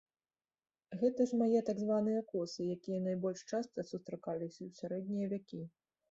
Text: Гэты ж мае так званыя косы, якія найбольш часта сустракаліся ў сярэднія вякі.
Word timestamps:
Гэты 1.01 1.21
ж 1.31 1.37
мае 1.41 1.59
так 1.67 1.77
званыя 1.83 2.21
косы, 2.31 2.61
якія 2.75 2.99
найбольш 3.07 3.43
часта 3.51 3.85
сустракаліся 3.91 4.55
ў 4.63 4.69
сярэднія 4.79 5.27
вякі. 5.35 5.61